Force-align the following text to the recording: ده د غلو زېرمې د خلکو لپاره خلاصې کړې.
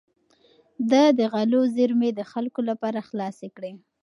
ده 0.89 1.03
د 1.17 1.19
غلو 1.33 1.61
زېرمې 1.75 2.09
د 2.15 2.21
خلکو 2.31 2.61
لپاره 2.69 2.99
خلاصې 3.09 3.47
کړې. 3.55 3.71